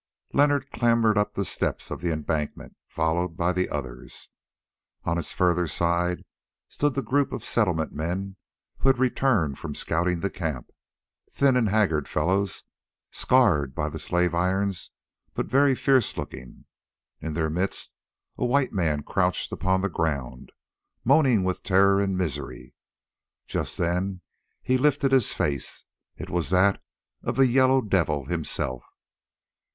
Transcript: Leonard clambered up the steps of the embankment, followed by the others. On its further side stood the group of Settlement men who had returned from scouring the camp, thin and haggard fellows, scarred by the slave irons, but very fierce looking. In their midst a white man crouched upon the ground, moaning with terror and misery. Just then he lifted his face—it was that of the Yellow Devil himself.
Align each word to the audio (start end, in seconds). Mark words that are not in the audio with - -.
Leonard 0.33 0.71
clambered 0.71 1.15
up 1.15 1.35
the 1.35 1.45
steps 1.45 1.91
of 1.91 2.01
the 2.01 2.11
embankment, 2.11 2.75
followed 2.87 3.37
by 3.37 3.53
the 3.53 3.69
others. 3.69 4.29
On 5.03 5.19
its 5.19 5.31
further 5.31 5.67
side 5.67 6.25
stood 6.67 6.95
the 6.95 7.03
group 7.03 7.31
of 7.31 7.45
Settlement 7.45 7.93
men 7.93 8.35
who 8.79 8.89
had 8.89 8.97
returned 8.97 9.59
from 9.59 9.75
scouring 9.75 10.21
the 10.21 10.29
camp, 10.31 10.71
thin 11.29 11.55
and 11.55 11.69
haggard 11.69 12.07
fellows, 12.07 12.63
scarred 13.11 13.75
by 13.75 13.89
the 13.89 13.99
slave 13.99 14.33
irons, 14.33 14.89
but 15.35 15.45
very 15.45 15.75
fierce 15.75 16.17
looking. 16.17 16.65
In 17.19 17.33
their 17.35 17.51
midst 17.51 17.93
a 18.39 18.43
white 18.47 18.73
man 18.73 19.03
crouched 19.03 19.51
upon 19.51 19.81
the 19.81 19.87
ground, 19.87 20.51
moaning 21.05 21.43
with 21.43 21.61
terror 21.61 22.01
and 22.01 22.17
misery. 22.17 22.73
Just 23.45 23.77
then 23.77 24.21
he 24.63 24.79
lifted 24.79 25.11
his 25.11 25.31
face—it 25.33 26.27
was 26.31 26.49
that 26.49 26.81
of 27.21 27.35
the 27.35 27.45
Yellow 27.45 27.81
Devil 27.81 28.25
himself. 28.25 28.83